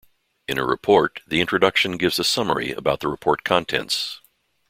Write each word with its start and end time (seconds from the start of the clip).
In 0.47 0.57
a 0.57 0.65
report, 0.65 1.21
the 1.27 1.41
introduction 1.41 1.95
gives 1.95 2.17
a 2.17 2.23
summary 2.23 2.71
about 2.71 3.01
the 3.01 3.07
report 3.07 3.43
contents. 3.43 4.19